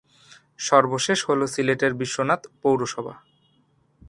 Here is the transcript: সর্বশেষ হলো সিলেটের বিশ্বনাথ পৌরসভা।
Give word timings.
সর্বশেষ 0.59 1.19
হলো 1.29 1.45
সিলেটের 1.47 1.93
বিশ্বনাথ 1.93 2.41
পৌরসভা। 2.61 3.13